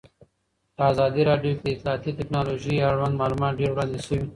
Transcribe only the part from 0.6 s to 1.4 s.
په ازادي